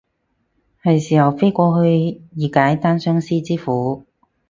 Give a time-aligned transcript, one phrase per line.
[0.81, 4.03] 係時候飛過去以解單相思之苦